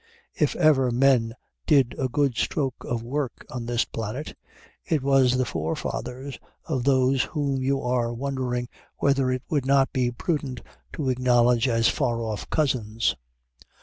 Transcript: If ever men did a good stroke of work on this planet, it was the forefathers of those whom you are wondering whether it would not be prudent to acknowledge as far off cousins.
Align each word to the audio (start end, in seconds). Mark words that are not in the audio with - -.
If 0.33 0.55
ever 0.55 0.89
men 0.89 1.35
did 1.67 1.93
a 1.99 2.07
good 2.09 2.35
stroke 2.35 2.83
of 2.85 3.03
work 3.03 3.45
on 3.51 3.67
this 3.67 3.85
planet, 3.85 4.35
it 4.83 5.03
was 5.03 5.37
the 5.37 5.45
forefathers 5.45 6.39
of 6.65 6.85
those 6.85 7.21
whom 7.21 7.61
you 7.61 7.83
are 7.83 8.11
wondering 8.11 8.67
whether 8.97 9.29
it 9.29 9.43
would 9.47 9.67
not 9.67 9.93
be 9.93 10.09
prudent 10.09 10.61
to 10.93 11.09
acknowledge 11.11 11.67
as 11.67 11.87
far 11.87 12.19
off 12.19 12.49
cousins. 12.49 13.15